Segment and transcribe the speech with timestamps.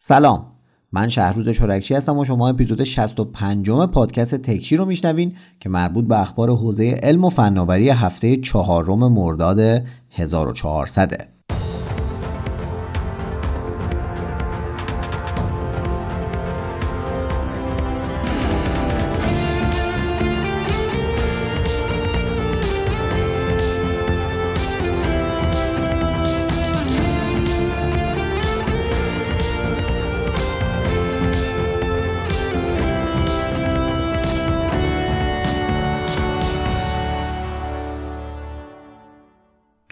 [0.00, 0.46] سلام.
[0.92, 6.20] من شهروز چورکچی هستم و شما اپیزود 65 پادکست تکچی رو میشنوین که مربوط به
[6.20, 11.37] اخبار حوزه علم و فناوری هفته چهارم مرداد 1400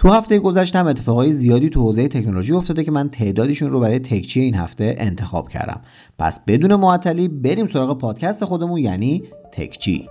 [0.07, 3.99] تو هفته گذشته هم اتفاقای زیادی تو حوزه تکنولوژی افتاده که من تعدادیشون رو برای
[3.99, 5.81] تکچی این هفته انتخاب کردم.
[6.19, 10.09] پس بدون معطلی بریم سراغ پادکست خودمون یعنی تکچی.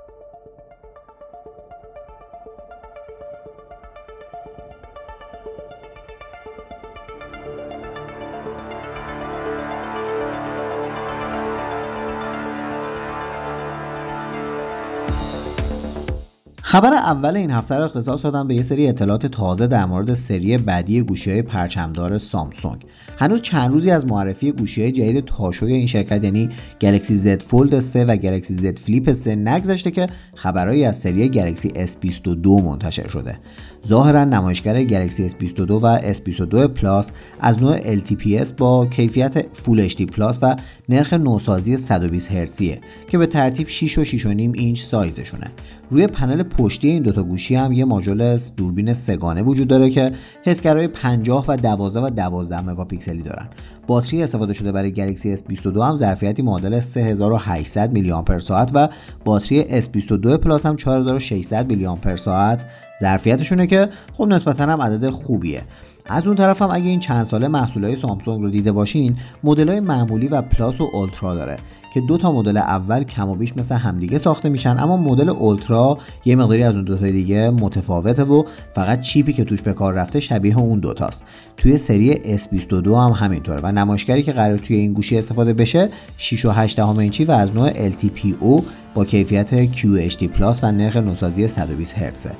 [16.75, 20.57] خبر اول این هفته رو اختصاص دادم به یه سری اطلاعات تازه در مورد سری
[20.57, 22.85] بعدی گوشی های پرچمدار سامسونگ.
[23.17, 26.49] هنوز چند روزی از معرفی گوشی های جدید تاشوی این شرکت یعنی
[26.81, 31.69] گلکسی Z Fold 3 و گلکسی Z Flip 3 نگذشته که خبرهایی از سری گلکسی
[31.69, 33.39] S22 منتشر شده.
[33.87, 40.39] ظاهرا نمایشگر گلکسی S22 و S22 Plus از نوع LTPS با کیفیت Full HD Plus
[40.41, 40.55] و
[40.89, 45.51] نرخ نوسازی 120 هرتزیه که به ترتیب 6 و 6.5 اینچ سایزشونه.
[45.89, 50.11] روی پنل پشتی این دوتا گوشی هم یه ماژول دوربین سگانه وجود داره که
[50.43, 53.47] حسگرهای 50 و 12 و 12 مگاپیکسلی دارن.
[53.87, 58.89] باتری استفاده شده برای گلکسی S22 هم ظرفیتی معادل 3800 میلی آمپر ساعت و
[59.25, 62.65] باتری S22 Plus هم 4600 میلی آمپر ساعت.
[62.99, 65.63] ظرفیتشونه که خب نسبتا هم عدد خوبیه.
[66.05, 70.27] از اون طرف هم اگه این چند ساله محصولای سامسونگ رو دیده باشین های معمولی
[70.27, 71.57] و Plus و Ultra داره
[71.93, 75.97] که دو تا مدل اول کم و بیش مثل همدیگه ساخته میشن اما مدل Ultra
[76.25, 79.93] یه مقداری از اون دو تا دیگه متفاوته و فقط چیپی که توش به کار
[79.93, 81.25] رفته شبیه اون دوتاست.
[81.57, 86.45] توی سری S22 هم همینطوره و نمایشگری که قرار توی این گوشی استفاده بشه 6
[86.45, 88.63] و 8 اینچی و از نوع LTPO
[88.93, 92.31] با کیفیت QHD Plus و نرخ نوسازی 120 هرتزه.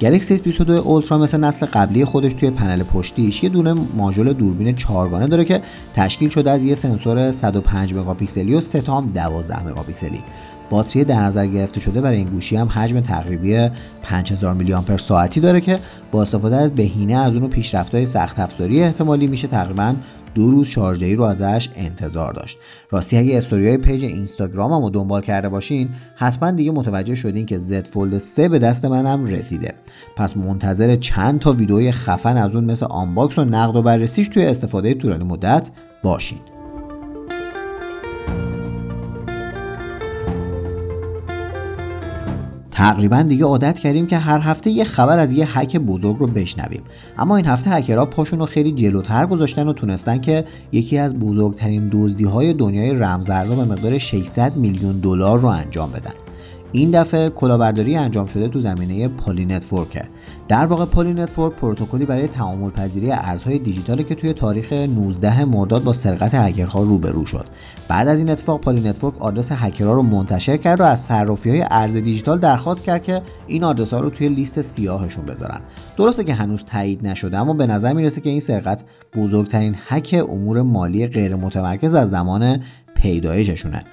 [0.00, 5.26] گلکسی S22 Ultra مثل نسل قبلی خودش توی پنل پشتیش یه دونه ماژول دوربین چهارگانه
[5.26, 5.60] داره که
[5.94, 10.22] تشکیل شده از یه سنسور 105 مگاپیکسلی و سه تا 12 مگاپیکسلی.
[10.70, 13.68] باتری در نظر گرفته شده برای این گوشی هم حجم تقریبی
[14.02, 15.78] 5000 میلی آمپر ساعتی داره که
[16.12, 19.94] با استفاده از بهینه از اون پیشرفت‌های سخت افزاری احتمالی میشه تقریبا
[20.34, 22.58] دو روز شارژدهی رو ازش انتظار داشت.
[22.90, 27.86] راستی اگه های page اینستاگرامم رو دنبال کرده باشین حتما دیگه متوجه شدین که Z
[27.86, 29.74] Fold 3 به دست منم رسیده.
[30.16, 34.44] پس منتظر چند تا ویدیوی خفن از اون مثل unbox و نقد و بررسیش توی
[34.44, 35.70] استفاده طولانی مدت
[36.02, 36.53] باشین.
[42.84, 46.82] تقریبا دیگه عادت کردیم که هر هفته یه خبر از یه هک بزرگ رو بشنویم.
[47.18, 51.88] اما این هفته هکرها پاشون رو خیلی جلوتر گذاشتن و تونستن که یکی از بزرگترین
[51.92, 56.23] دزدی های دنیای رمزارزها به مقدار 600 میلیون دلار رو انجام بدن.
[56.76, 60.04] این دفعه کلاهبرداری انجام شده تو زمینه Poly Network ه
[60.48, 65.84] در واقع Poly Network پروتکلی برای تعامل پذیری ارزهای دیجیتالی که توی تاریخ 19 مرداد
[65.84, 67.46] با سرقت هکرها روبرو شد.
[67.88, 71.64] بعد از این اتفاق Poly Network آدرس هکرها رو منتشر کرد و از صرافی های
[71.70, 75.60] ارز دیجیتال درخواست کرد که این آدرس ها رو توی لیست سیاهشون بذارن.
[75.96, 78.84] درسته که هنوز تایید نشده اما به نظر می‌رسه که این سرقت
[79.16, 82.60] بزرگترین هک امور مالی غیر متمرکز از زمان
[82.94, 83.84] پیدایششونه.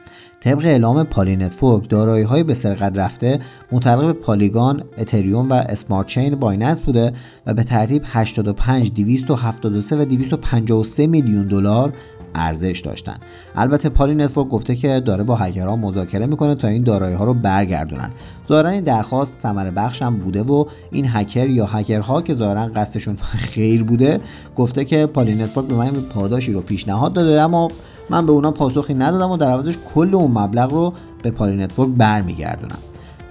[0.41, 3.39] طبق اعلام Poly Network دارایی های به سرقت رفته
[3.71, 7.13] متعلق به Polygon، اتریوم و Smart Chain بایننس بوده
[7.45, 11.93] و به ترتیب 85, 273 و 253 میلیون دلار
[12.35, 13.15] ارزش داشتن.
[13.55, 17.33] البته Poly Network گفته که داره با هکرها مذاکره می‌کنه تا این دارایی ها رو
[17.33, 18.09] برگردونن.
[18.47, 23.15] ظاهرا این درخواست ثمر بخش هم بوده و این هکر یا هکرها که ظاهرا قصدشون
[23.51, 24.19] خیر بوده
[24.55, 27.67] گفته که Poly Network به من پاداشی رو پیشنهاد داده اما
[28.11, 30.93] من به اونا پاسخی ندادم و در عوضش کل اون مبلغ رو
[31.23, 32.77] به Poly Network برمیگردونم.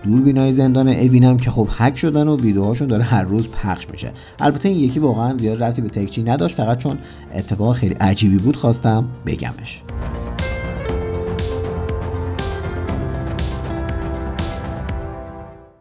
[0.05, 4.12] دوربینای زندان اوین که خب هک شدن و ویدیوهاشون داره هر روز پخش میشه.
[4.38, 6.99] البته این یکی واقعا زیاد ربطی به تکچی نداشت فقط چون
[7.35, 9.82] اتفاق خیلی عجیبی بود خواستم بگمش.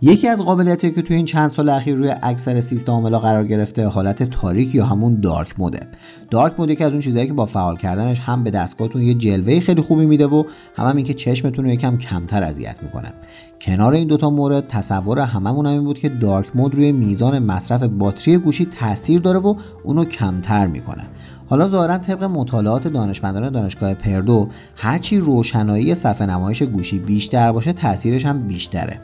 [0.01, 3.87] یکی از قابلیتی که توی این چند سال اخیر روی اکثر سیستم عاملا قرار گرفته
[3.87, 5.79] حالت تاریک یا همون دارک موده.
[6.29, 9.59] دارک مود یکی از اون چیزهایی که با فعال کردنش هم به دستگاهتون یه جلوه
[9.59, 10.43] خیلی خوبی میده و
[10.75, 13.13] هم, هم اینکه چشمتون رو یکم کمتر اذیت می‌کنه.
[13.61, 17.83] کنار این دوتا مورد تصور هممون هم این بود که دارک مود روی میزان مصرف
[17.83, 21.03] باتری گوشی تاثیر داره و اونو کمتر می‌کنه.
[21.49, 28.25] حالا ظاهرا طبق مطالعات دانشمندان دانشگاه پردو هرچی روشنایی صفحه نمایش گوشی بیشتر باشه تاثیرش
[28.25, 28.99] هم بیشتره.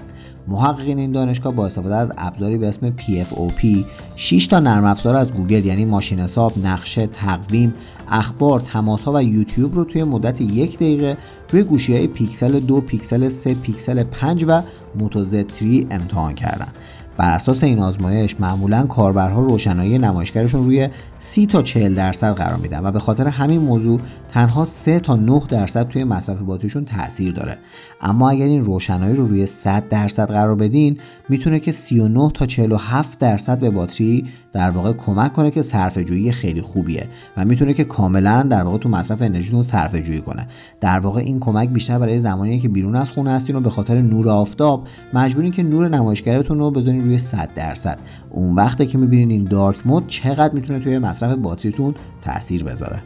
[0.47, 5.33] محققین این دانشگاه با استفاده از ابزاری به اسم PFOP 6 تا نرم افزار از
[5.33, 7.73] گوگل یعنی ماشین حساب، نقشه، تقویم،
[8.09, 11.17] اخبار، تماس ها و یوتیوب رو توی مدت یک دقیقه
[11.49, 14.61] روی گوشی های پیکسل 2 پیکسل 3 پیکسل 5 و
[14.95, 16.67] موتو Z3 امتحان کردن.
[17.17, 22.85] بر اساس این آزمایش معمولا کاربرها روشنایی نمایشگرشون روی 30 تا 40 درصد قرار میدن
[22.85, 23.99] و به خاطر همین موضوع
[24.31, 27.57] تنها 3 تا 9 درصد توی مصرف باتریشون تاثیر داره.
[28.01, 33.19] اما اگر این روشنایی رو روی 100 درصد قرار بدین می‌تونه که 39 تا 47
[33.19, 34.25] درصد به باتری
[34.55, 37.07] در واقع کمک کنه که صرفه جویی خیلی خوبیه
[37.37, 40.47] و می‌تونه که کاملا در واقع تو مصرف انرژیتون صرفه جویی کنه.
[40.81, 44.01] در واقع این کمک بیشتر برای زمانی که بیرون از خونه هستین و به خاطر
[44.01, 47.99] نور آفتاب مجبورین که نور نمایشگرتون رو بذارین روی 100 درصد.
[48.29, 53.01] اون وقته که می‌بینین این دارک مود چقدر می‌تونه توی مصرف باتریتون تاثیر بذاره.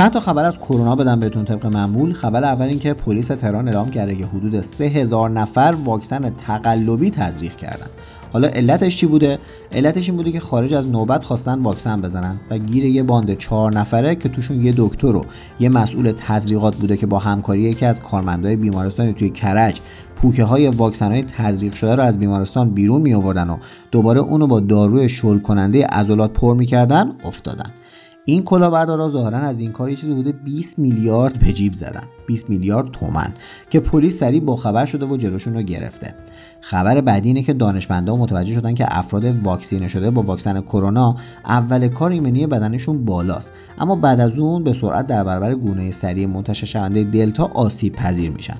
[0.00, 2.12] چند تا خبر از کرونا بدم بهتون طبق معمول.
[2.12, 7.86] خبر اول اینکه پلیس تهران اعلام کرده که حدود 3000 نفر واکسن تقلبی تزریق کردن
[8.32, 9.38] حالا علتش چی بوده؟
[9.72, 13.72] علتش این بوده که خارج از نوبت خواستن واکسن بزنن و گیر یه باند چهار
[13.72, 15.24] نفره که توشون یه دکتر و
[15.60, 19.80] یه مسئول تزریقات بوده که با همکاری یکی از کارمندای بیمارستانی توی کرج
[20.16, 23.56] پوکه های واکسن های تزریق شده رو از بیمارستان بیرون می آوردن و
[23.90, 27.70] دوباره اونو با داروی شل کننده عضلات پر می‌کردن افتادن.
[28.30, 32.02] این کلاهبردارا ظاهرا از این کار یه چیزی حدود 20 میلیارد به جیب زدن.
[32.26, 33.34] 20 میلیارد تومن.
[33.70, 36.14] که پلیس سریع با خبر شده و جلوشون رو گرفته.
[36.60, 41.88] خبر بعدی اینه که دانشمندا متوجه شدن که افراد واکسینه شده با واکسن کرونا اول
[41.88, 43.52] کار ایمنی بدنشون بالاست.
[43.78, 48.30] اما بعد از اون به سرعت در برابر گونه سریع منتشر شونده دلتا آسیب پذیر
[48.30, 48.56] میشن.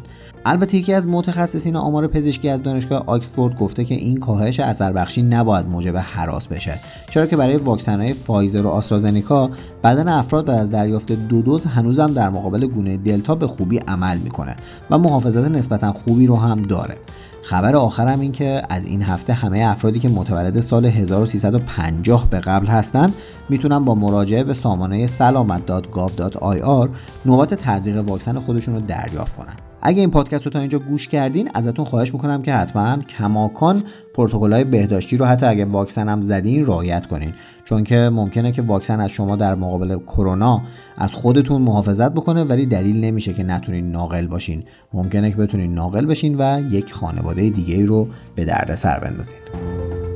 [0.51, 5.23] البته یکی از متخصصین آمار پزشکی از دانشگاه آکسفورد گفته که این کاهش اثر بخشی
[5.23, 6.81] نباید موجب حراس بشه
[7.11, 9.51] چرا که برای واکسن‌های فایزر و آسترازنیکا
[9.85, 14.19] بدن افراد بعد از دریافت دو دوز هنوزم در مقابل گونه دلتا به خوبی عمل
[14.19, 14.57] می‌کنه
[14.91, 16.97] و محافظت نسبتا خوبی رو هم داره.
[17.43, 22.67] خبر آخرم این که از این هفته همه افرادی که متولد سال 1350 به قبل
[22.67, 23.15] هستند
[23.49, 26.89] می‌تونن با مراجعه به سامانه سلامت.gov.ir
[27.27, 29.70] نوبت تزریق واکسن خودشون رو دریافت کنن.
[29.83, 33.83] اگه این پادکست رو تا اینجا گوش کردین ازتون خواهش می‌کنم که حتما کماکان
[34.17, 37.35] های بهداشتی رو حتی اگه واکسن هم زدین رعایت کنین.
[37.65, 40.63] چون که ممکنه که واکسن از شما در مقابل کرونا
[40.97, 44.63] از خودتون محافظت بکنه ولی دلیل نمیشه که نتونین ناقل باشین.
[44.93, 50.10] ممکنه که بتونین ناقل بشین و یک خانواده دیگه رو به درد سر بندازین.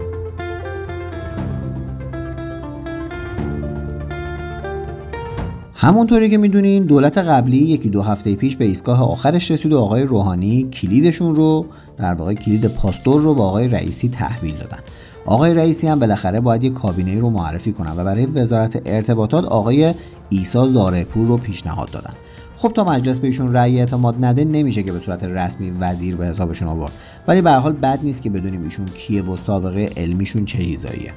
[5.84, 10.02] همونطوری که می‌دونین دولت قبلی یکی دو هفته پیش به ایستگاه آخرش رسید و آقای
[10.02, 11.66] روحانی کلیدشون رو
[11.96, 14.78] در واقع کلید پاستور رو با آقای رئیسی تحویل دادن.
[15.26, 19.94] آقای رئیسی هم بالاخره باید یک کابینه رو معرفی کنن و برای وزارت ارتباطات آقای
[20.30, 22.12] ایسا زارپور رو پیشنهاد دادن.
[22.56, 26.68] خب تا مجلس بهشون رأی اعتماد نده نمیشه که به صورت رسمی وزیر به حسابشون
[26.68, 26.92] آورد.
[27.28, 31.12] ولی به حال بد نیست که بدونیم ایشون کیه و سابقه علمیشون چه چیزاییه.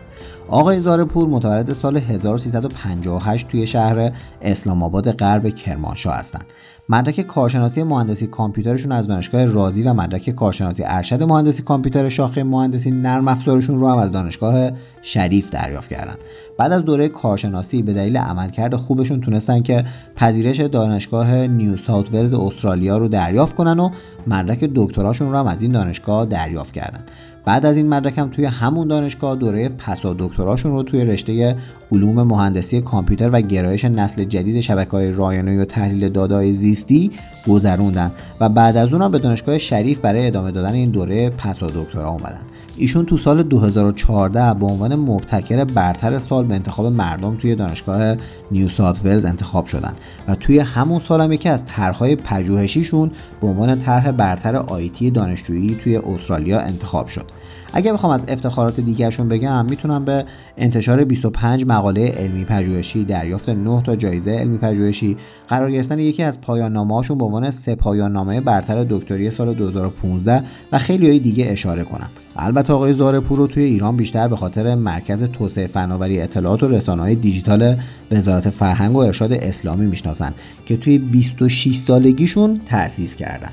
[0.48, 4.12] آقای زارپور متولد سال 1358 توی شهر
[4.42, 6.45] اسلام آباد غرب کرمانشاه هستند.
[6.89, 12.92] مدرک کارشناسی مهندسی کامپیوترشون از دانشگاه رازی و مدرک کارشناسی ارشد مهندسی کامپیوتر شاخه مهندسی
[12.92, 16.16] نرم افزارشون رو هم از دانشگاه شریف دریافت کردن.
[16.58, 19.84] بعد از دوره کارشناسی به دلیل عملکرد خوبشون تونستن که
[20.15, 23.89] پذیرش دانشگاه نیو ساوت ولز استرالیا رو دریافت کنن و
[24.27, 27.03] مدرک دکتراشون رو هم از این دانشگاه دریافت کردن.
[27.48, 31.56] بعد از این مدرک توی همون دانشگاه دوره پسا دکتراشون رو توی رشته
[31.92, 37.12] علوم مهندسی کامپیوتر و گرایش نسل جدید شبکه های رایانه و تحلیل دادای زیستی
[37.48, 41.68] گذروندن و بعد از اون هم به دانشگاه شریف برای ادامه دادن این دوره پسا
[41.68, 42.39] دکترا اومدن.
[42.77, 48.16] ایشون تو سال 2014 به عنوان مبتکر برتر سال به انتخاب مردم توی دانشگاه
[48.51, 49.94] نیو ساوت ولز انتخاب شدن
[50.27, 53.12] و توی همون سال هم یکی از طرحهای پژوهشیشون
[53.42, 57.25] به عنوان طرح برتر آیتی دانشجویی توی استرالیا انتخاب شد.
[57.74, 60.25] اگر بخوام از افتخارات دیگرشون بگم می‌تونم به
[60.57, 66.00] انتشار 25 مقاله علمی پژوهشی دریافت 9 تا جایزه علمی پژوهشی قرار گرفتن.
[66.00, 71.07] یکی از پایان نامه‌هاشون به عنوان سه پایان نامه برتر دکتری سال 2015 و خیلی
[71.09, 72.09] های دیگه اشاره کنم.
[72.36, 77.15] البته آقای زارپور رو توی ایران بیشتر به خاطر مرکز توسعه فناوری اطلاعات و رسانه‌های
[77.15, 77.75] دیجیتال
[78.12, 80.33] وزارت فرهنگ و ارشاد اسلامی می‌شناسن
[80.65, 83.51] که توی 26 سالگیشون تأسیس کردن.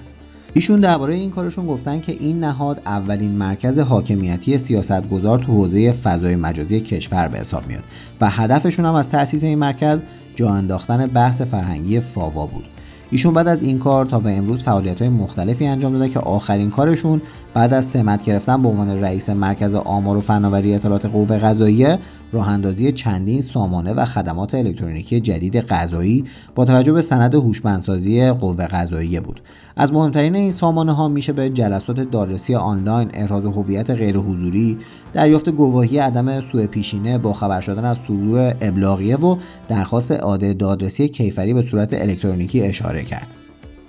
[0.57, 6.37] ایشون درباره این کارشون گفتن که این نهاد اولین مرکز حاکمیتی سیاستگزار تو حوزه فضای
[6.37, 7.85] مجازی کشور به حساب میاد
[8.21, 10.01] و هدفشون هم از تأسیس این مرکز
[10.35, 12.74] جا انداختن بحث فرهنگی فاوا بود.
[13.15, 16.71] ایشون بعد از این کار تا به امروز فعالیت های مختلفی انجام داده که آخرین
[16.71, 17.23] کارشون
[17.55, 21.99] بعد از سمت گرفتن به عنوان رئیس مرکز آمار و فناوری اطلاعات قوه قضاییه
[22.33, 28.67] راه اندازی چندین سامانه و خدمات الکترونیکی جدید قضایی با توجه به سند هوشمندسازی قوه
[28.67, 29.41] قضاییه بود.
[29.77, 34.79] از مهمترین این سامانه ها میشه به جلسات دادرسی آنلاین احراز هویت غیر حضوری
[35.13, 39.37] دریافت گواهی عدم سوء پیشینه با خبر شدن از صدور ابلاغیه و
[39.69, 43.27] درخواست اعاده دادرسی کیفری به صورت الکترونیکی اشاره کرد.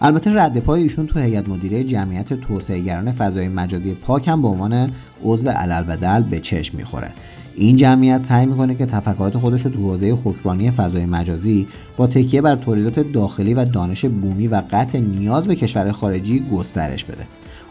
[0.02, 4.90] البته رد پای ایشون تو هیئت مدیره جمعیت توسعهگران فضای مجازی پاک هم به عنوان
[5.24, 7.12] عضو علل به چشم می‌خوره.
[7.56, 11.68] این جمعیت سعی می‌کنه که تفکرات خودش رو تو حوزه حکمرانی فضای مجازی
[11.98, 17.06] با تکیه بر تولیدات داخلی و دانش بومی و قطع نیاز به کشور خارجی گسترش
[17.06, 17.24] بده.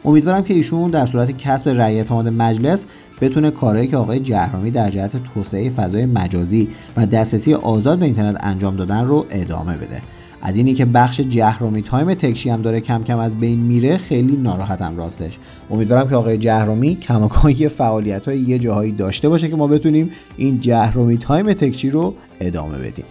[0.04, 2.86] امیدوارم که ایشون در صورت کسب رأی اعتماد مجلس
[3.20, 8.36] بتونه کارهایی که آقای جهرامی در جهت توسعه فضای مجازی و دسترسی آزاد به اینترنت
[8.40, 10.02] انجام دادن رو ادامه بده.
[10.46, 14.36] از اینی که بخش جهرومی time تکچی هم داره کم کم از بین میره خیلی
[14.36, 15.38] ناراحتم راستش.
[15.70, 20.60] امیدوارم که آقای جهرومی کماکان فعالیت های یه جاهایی داشته باشه که ما بتونیم این
[20.60, 23.04] جهرومی time تکچی رو ادامه بدیم.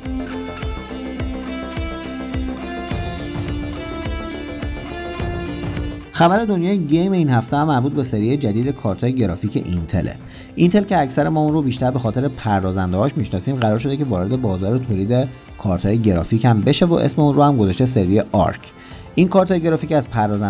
[6.12, 10.16] خبر دنیای game این هفته هم مربوط به سری جدید کارت‌های گرافیک اینتله
[10.56, 14.06] اینتل که اکثر ما اون رو بیشتر به خاطر پردازنده هاش می‌شناسیم قرار شده که
[14.06, 15.28] وارد بازار تولید
[15.64, 18.72] کارت‌های گرافیک هم بشه و اسم اون رو هم گذاشته سری Arc.
[19.16, 20.08] این کارت گرافیک از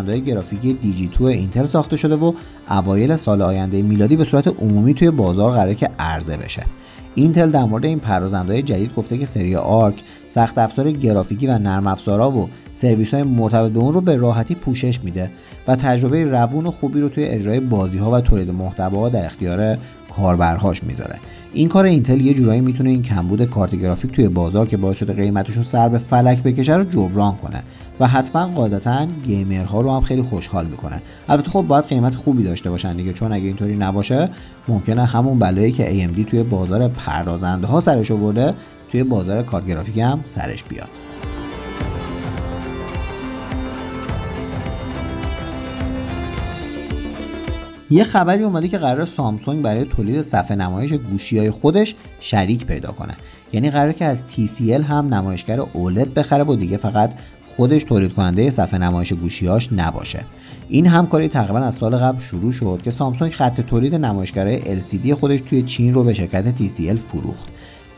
[0.07, 2.33] های گرافیکی DG2 اینتل ساخته شده و
[2.69, 6.63] اوایل سال آینده میلادی به صورت عمومی توی بازار قراره که عرضه بشه.
[7.15, 9.95] اینتل در مورد این پردازندهای جدید گفته که سری Arc
[10.27, 14.55] سخت افزار گرافیکی و نرم افزارها و سرویس های مرتبط به اون رو به راحتی
[14.55, 15.31] پوشش میده
[15.67, 19.77] و تجربه روون و خوبی رو توی اجرای بازی ها و تولید محتوا در اختیار
[20.15, 21.19] کاربرهاش می‌ذاره.
[21.53, 25.13] این کار اینتل یه جورایی می‌تونه این کمبود کارت گرافیک توی بازار که باعث شده
[25.13, 27.63] قیمتشون سر به فلک بکشه رو جبران کنه
[27.99, 31.01] و حتما قاعدتا گیمرها رو هم خیلی خوشحال می‌کنه.
[31.29, 34.29] البته خب باید قیمت خوبی داشته باشن دیگه چون اگه اینطوری نباشه
[34.67, 38.53] ممکنه همون بلایی که AMD توی بازار پردازنده ها سرش آورده
[38.91, 40.89] توی بازار کارت گرافیک هم سرش بیاد.
[47.93, 52.91] یه خبری اومده که قرار سامسونگ برای تولید صفحه نمایش گوشی های خودش شریک پیدا
[52.91, 53.13] کنه.
[53.51, 57.13] یعنی قرار که از TCL هم نمایشگر اولد بخره و دیگه فقط
[57.47, 60.25] خودش تولید کننده صفحه نمایش گوشیهاش نباشه.
[60.69, 65.41] این همکاری تقریبا از سال قبل شروع شد که سامسونگ خط تولید نمایشگرهای LCD خودش
[65.41, 67.52] توی چین رو به شرکت TCL فروخت.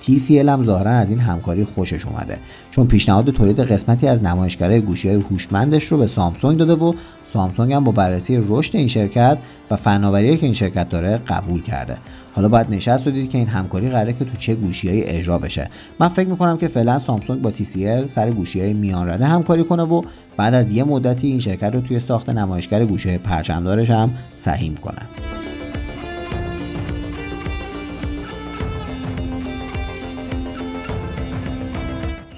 [0.05, 2.38] TCL هم ظاهرا از این همکاری خوشش اومده.
[2.71, 6.93] چون پیشنهاد تولید قسمتی از نمایشگرهای گوشی های هوشمندش رو به سامسونگ داده و
[7.24, 9.38] سامسونگ هم با بررسی رشد این شرکت
[9.71, 11.97] و فناوری که این شرکت داره قبول کرده.
[12.33, 15.69] حالا باید نشست دید که این همکاری قراره که تو چه گوشیهایی اجرا بشه.
[16.00, 19.83] من فکر می‌کنم که فعلا سامسونگ با TCL سر گوشی های میان رده همکاری کنه
[19.83, 20.01] و
[20.38, 25.44] بعد از یه مدتی این شرکت رو توی ساخت نمایشگر گوشی پرچمدارش هم سهیم کنه.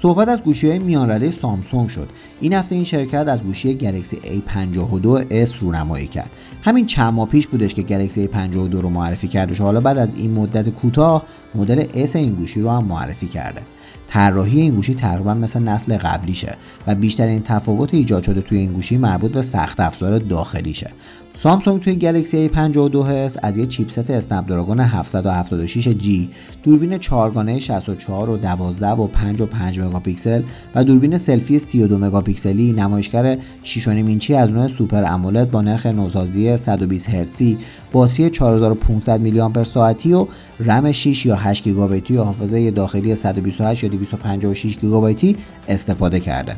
[0.00, 2.08] صحبت از گوشی های میان رده سامسونگ شد.
[2.40, 6.30] این هفته این شرکت از گوشی گلکسی A52s رونمایی کرد.
[6.62, 10.18] همین چند ماه پیش بودش که گلکسی A52 رو معرفی کرده و حالا بعد از
[10.18, 11.22] این مدت کوتاه
[11.54, 13.62] مدل S این گوشی رو هم معرفی کرده.
[14.06, 18.96] طراحی این گوشی تقریبا مثل نسل قبلیشه و بیشترین تفاوت ایجاد شده توی این گوشی
[18.96, 20.90] مربوط به سخت افزار داخلیشه.
[21.40, 26.28] سامسونگ توی گلکسی A52s از یه چیپست اسنپ دراگون 776G
[26.62, 30.42] دوربین چهارگانه 64 و 12 و 5 و 5 مگاپیکسل
[30.74, 32.72] و دوربین سلفی 32 مگاپیکسلی.
[32.72, 37.58] نمایشگر 6.5 اینچی از نوع Super AMOLED با نرخ نوسازی 120 هرتزی
[37.92, 40.26] باتری 4500 میلی آمپر ساعتی و
[40.60, 45.36] رم 6 یا 8 گیگابایتی و حافظه داخلی 128 یا 256 گیگابایتی
[45.68, 46.56] استفاده کرده.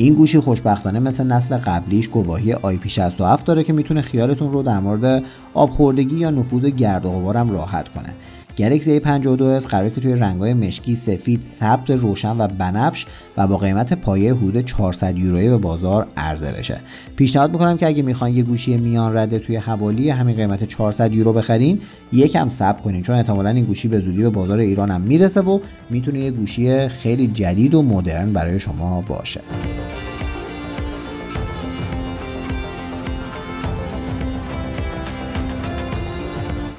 [0.00, 5.24] این گوشی خوشبختانه مثل نسل قبلیش گواهی IP67 داره که می‌تونه خیالتون رو در مورد
[5.54, 8.14] آبخوردگی یا نفوذ گرد و غبارم راحت کنه.
[8.58, 13.92] گلکسی A52s قراره که توی رنگ‌های مشکی، سفید، سبز روشن و بنفش و با قیمت
[13.92, 16.80] پایه حدود 400 یورویی به بازار عرضه بشه.
[17.16, 21.32] پیشنهاد می‌کنم که اگه می‌خواین یه گوشی میان رده توی حوالی همین قیمت 400 یورو
[21.32, 21.80] بخرین،
[22.12, 25.60] یکم صبر کنین چون احتمالا این گوشی به زودی به بازار ایران هم می‌رسه و
[25.90, 29.40] می‌تونه یه گوشی خیلی جدید و مدرن برای شما باشه.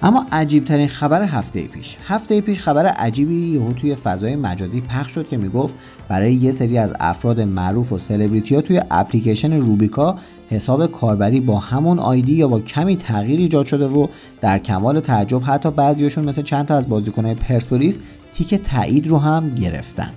[0.03, 1.98] اما عجیب ترین خبر هفته پیش.
[2.08, 5.75] هفته پیش خبر عجیبی یهو توی فضای مجازی پخش شد که می‌گفت
[6.08, 10.18] برای یه سری از افراد معروف و سلبریتی ها توی اپلیکیشن روبیکا
[10.50, 14.08] حساب کاربری با همون آیدی یا با کمی تغییر ایجاد شده و
[14.41, 17.98] در کمال تعجب حتی بعضیاشون مثل چند تا از بازیکنهای پرسپولیس
[18.34, 20.12] تیک تایید رو هم گرفتن.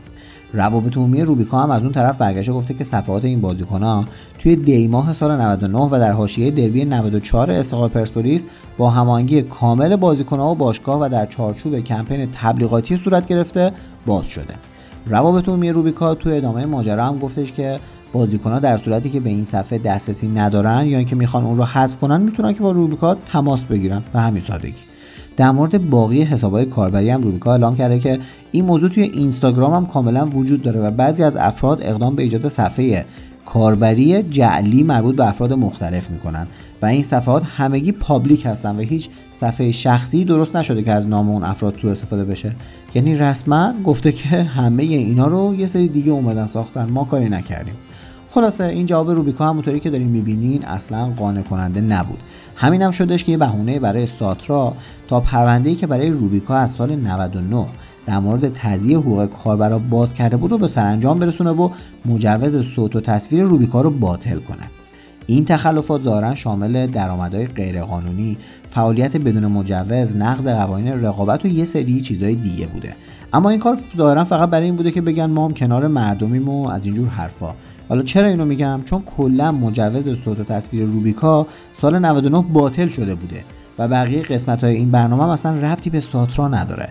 [0.53, 4.05] روابط عمومی روبیکا هم از اون طرف برگشته گفته که صفحات این بازیکنها
[4.39, 8.45] توی دی ماه سال 99 و در حاشیه دربی 94 استقلال پرسپولیس
[8.79, 13.73] با هماهنگی کامل بازیکنها و باشگاه و در چارچوب کمپین تبلیغاتی صورت گرفته
[14.07, 14.55] باز شده.
[15.07, 17.81] روابط عمومی روبیکا تو ادامه ماجرا هم گفتش که
[18.13, 21.99] بازیکنها در صورتی که به این صفحه دسترسی ندارن یا اینکه می‌خوان اون رو حذف
[21.99, 24.92] کنن می‌تونن که با روبیکا تماس بگیرن به همین سادگی.
[25.37, 28.19] در مورد باقی حسابهای کاربری هم روبیکا اعلام کرده که
[28.53, 32.49] این موضوع توی اینستاگرام هم کاملا وجود داره و بعضی از افراد اقدام به ایجاد
[32.49, 33.05] صفحه
[33.47, 36.47] کاربری جعلی مربوط به افراد مختلف می‌کنن
[36.83, 41.29] و این صفحات همگی پابلیک هستن و هیچ صفحه شخصی درست نشده که از نام
[41.29, 42.53] اون افراد سوء استفاده بشه.
[42.95, 46.91] یعنی رسما گفته که همه اینا رو یه سری دیگه اومدن ساختن.
[46.91, 47.75] ما کاری نکردیم.
[48.31, 52.19] خلاصه این جواب روبیکا همونطوری که دارین می‌بینین اصلا قانع کننده نبود.
[52.57, 54.75] همین هم شدش که یه بهونه برای ساترا
[55.09, 57.67] تا پرونده‌ای که برای روبیکا از سال 99
[58.07, 61.69] در مورد تضییع حقوق کاربرا باز کرده بود رو به سرانجام برسونه و
[62.07, 64.71] مجوز صوت و تصویر روبیکا رو باطل کنه.
[65.27, 68.37] این تخلفات ظاهرا شامل درآمدهای غیرقانونی
[68.71, 72.95] فعالیت بدون مجوز نقض قوانین رقابت و یه سری چیزهای دیگه بوده.
[73.33, 76.69] اما این کار ظاهرا فقط برای این بوده که بگن ما هم کنار مردمیم و
[76.69, 77.55] از اینجور حرفا.
[77.93, 83.15] حالا چرا اینو میگم؟ چون کلا مجوز صوت و تصویر روبیکا سال 99 باطل شده
[83.15, 83.45] بوده
[83.79, 86.89] و بقیه قسمت های این برنامه اصلا ربطی به ساترا نداره.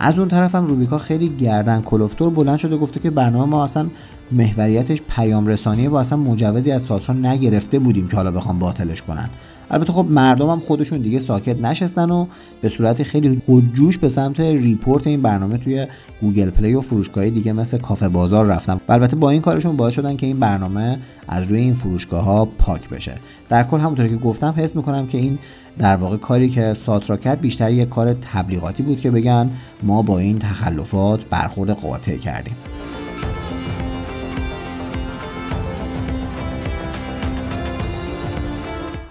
[0.00, 3.86] از اون طرف هم روبیکا خیلی گردن کلفت‌وار بلند شده گفته که برنامه ما اصلا
[4.32, 9.30] محوریتش پیام رسانیه و اصلا مجوزی از ساترا نگرفته بودیم که حالا بخوام باطلش کنن.
[9.70, 12.26] البته خب مردم هم خودشون دیگه ساکت نشستن و
[12.62, 15.86] به صورت خیلی خودجوش به سمت report این برنامه توی
[16.20, 18.80] Google Play و فروشگاه دیگه مثل کافه بازار رفتن.
[18.88, 22.44] و البته با این کارشون باعث شدن که این برنامه از روی این فروشگاه ها
[22.44, 23.14] پاک بشه.
[23.48, 25.38] در کل همونطور که گفتم حس می‌کنم که این
[25.78, 29.50] در واقع کاری که ساترا کرد بیشتر یک کار تبلیغاتی بود که بگن
[29.82, 32.54] ما با این تخلفات برخورد قاطع کردیم.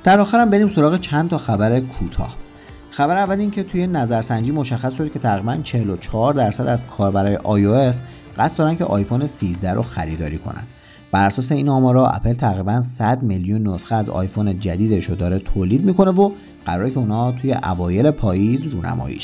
[0.03, 2.36] در آخرم بریم سراغ چند تا خبر کوتاه.
[2.91, 7.98] خبر اول این که توی نظرسنجی مشخص شد که تقریبا 44 درصد از کاربرای iOS
[8.38, 10.63] قصد دارن که آیفون 13 رو خریداری کنن.
[11.12, 15.86] بر اساس این آمارا اپل تقریبا 100 میلیون نسخه از آیفون جدیدش رو داره تولید
[15.86, 16.32] می‌کنه و
[16.65, 19.19] قراره که اونا توی اوایل پاییز رونمایی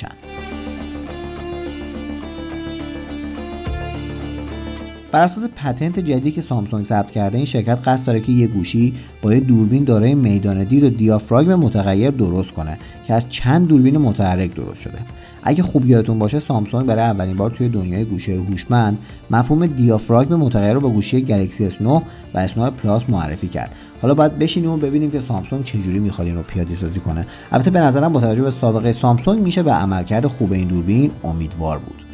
[5.12, 8.94] بر اساس پتنت جدیدی که سامسونگ ثبت کرده این شرکت قصد داره که یه گوشی
[9.22, 13.98] با یه دوربین دارای میدان دید و دیافراگم متغیر درست کنه که از چند دوربین
[13.98, 14.98] متحرک درست شده.
[15.44, 19.00] اگه خوب یادتون باشه سامسونگ برای اولین بار توی دنیای گوشه هوشمند
[19.32, 22.02] مفهوم دیافراگم متغیر رو با گوشی گلکسی S9
[22.34, 23.72] و S9 پلاس معرفی کرد.
[24.02, 27.26] حالا باید بشینیم و ببینیم که سامسونگ چجوری می‌خواد این رو پیاده سازی کنه.
[27.52, 31.80] البته به نظرم با توجه به سابقه سامسونگ میشه به عملکرد خوب این دوربین امیدوار
[31.80, 32.09] بود.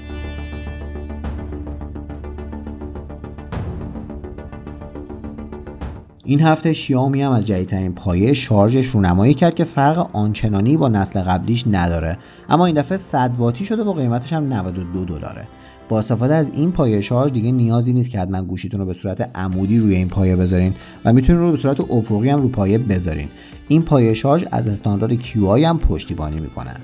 [6.27, 11.21] این هفته شیائومی هم از جدیدترین پایه شارژش رونمایی کرد که فرق آنچنانی با نسل
[11.21, 12.17] قبلیش نداره.
[12.49, 15.47] اما این دفعه 100 واتی شده و قیمتش هم 92 دلاره.
[15.89, 19.29] با استفاده از این پایه شارژ دیگه نیازی نیست که حتما گوشیتون رو به صورت
[19.35, 23.27] عمودی روی این پایه بذارین و می‌تونین رو به صورت افقی هم رو پایه بذارین.
[23.67, 26.75] این پایه شارژ از استاندارد QI هم پشتیبانی می‌کنه.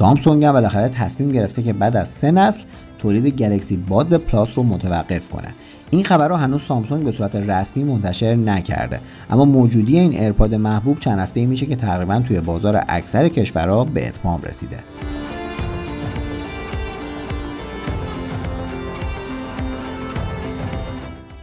[0.00, 2.62] سامسونگ هم بالاخره تصمیم گرفته که بعد از سه نسل
[2.98, 5.48] تولید Galaxy Buds Plus رو متوقف کنه.
[5.90, 9.00] این خبر رو هنوز سامسونگ به صورت رسمی منتشر نکرده.
[9.30, 13.84] اما موجودی این earbud محبوب چند هفته ای میشه که تقریبا توی بازار اکثر کشورها
[13.84, 14.78] به اتمام رسیده.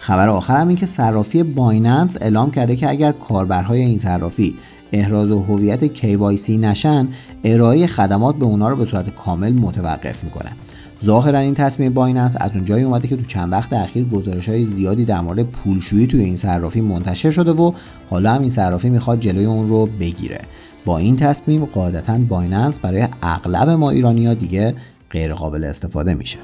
[0.07, 4.55] خبر آخر هم این که صرافی بایننس اعلام کرده که اگر کاربرهای این صرافی
[4.91, 7.07] احراز هویت KYC نشن
[7.43, 10.51] ارائه خدمات به اونا رو به صورت کامل متوقف می‌کنه.
[11.03, 15.05] ظاهرا این تصمیم بایننس از اونجایی اومده که تو چند وقت اخیر گزارش های زیادی
[15.05, 17.71] در مورد پولشویی توی این صرافی منتشر شده و
[18.09, 20.39] حالا هم این صرافی می‌خواد جلوی اون رو بگیره.
[20.85, 24.75] با این تصمیم قاعدتا بایننس برای اغلب ما ایرانی ها دیگه
[25.11, 26.37] غیر قابل استفاده میشه.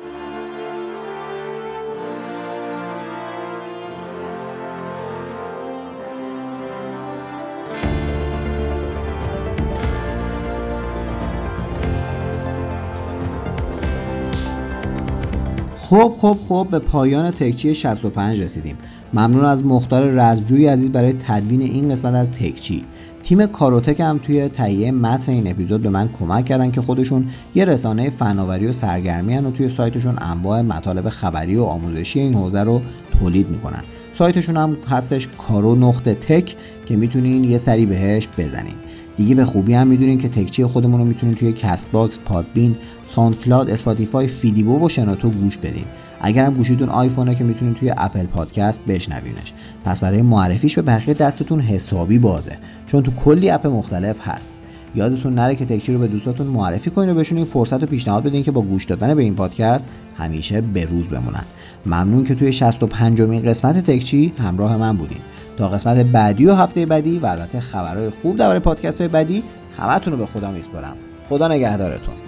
[15.93, 18.77] خب خب خب به پایان تکچی 65 رسیدیم.
[19.13, 22.83] ممنون از مختار رزجوی عزیز برای تدوین این قسمت از تکچی.
[23.23, 27.65] تیم کاروتک هم توی تهیه متن این اپیزود به من کمک کردن که خودشون یه
[27.65, 32.81] رسانه فناوری و سرگرمی و توی سایتشون انواع مطالب خبری و آموزشی این حوزه رو
[33.19, 33.83] تولید می‌کنن.
[34.13, 36.55] سایتشون هم هستش کارو نقطه tech
[36.85, 38.75] که می‌تونین یه سری بهش بزنین.
[39.17, 44.27] دیگه به خوبی هم می‌دونین که تکچی خودمون رو می‌تونین توی Castbox، پادبین، SoundCloud، Spotify،
[44.27, 45.85] فیدیبو و شناتو گوش بدین.
[46.21, 49.53] اگر هم گوشیتون آیفونه که می‌تونین توی Apple Podcast بشنوینش.
[49.85, 54.53] پس برای معرفیش به بقیه دستتون حسابی بازه چون تو کلی اپ مختلف هست.
[54.95, 58.23] یادتون نره که تکچی رو به دوستاتون معرفی کنین و بهشون این فرصت رو پیشنهاد
[58.23, 61.43] بدین که با گوش دادن به این پادکست همیشه به روز بمونن.
[61.85, 65.21] ممنون که توی 65 مین قسمت تکچی همراه من بودین.
[65.57, 69.43] تا قسمت بعدی و هفته بعدی و البته خبرهای خوب درباره پادکست های بعدی
[69.77, 70.95] همتون رو به خدا میسپارم.
[71.29, 72.22] خدا نگهدارتون.